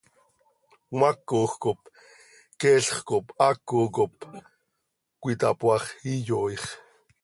Cmaacoj 0.89 1.51
cop 1.63 1.79
queelx 2.59 2.87
cop 3.07 3.25
haaco 3.39 3.79
cop 3.95 4.15
cöitapoaax, 5.21 5.83
iyooix. 6.13 6.63